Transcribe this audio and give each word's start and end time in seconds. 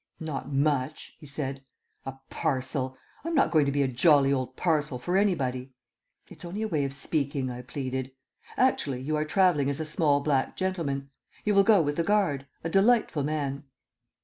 "Not 0.19 0.51
much," 0.51 1.15
he 1.19 1.27
said. 1.27 1.63
"A 2.07 2.15
parcel! 2.31 2.97
I'm 3.23 3.35
not 3.35 3.51
going 3.51 3.67
to 3.67 3.71
be 3.71 3.83
a 3.83 3.87
jolly 3.87 4.33
old 4.33 4.55
parcel 4.55 4.97
for 4.97 5.15
anybody." 5.15 5.75
"It's 6.27 6.43
only 6.43 6.63
a 6.63 6.67
way 6.67 6.85
of 6.85 6.93
speaking," 6.93 7.51
I 7.51 7.61
pleaded. 7.61 8.11
"Actually 8.57 9.01
you 9.01 9.15
are 9.15 9.25
travelling 9.25 9.69
as 9.69 9.79
a 9.79 9.85
small 9.85 10.19
black 10.19 10.57
gentleman. 10.57 11.11
You 11.45 11.53
will 11.53 11.63
go 11.63 11.83
with 11.83 11.97
the 11.97 12.03
guard 12.03 12.47
a 12.63 12.67
delightful 12.71 13.21
man." 13.21 13.65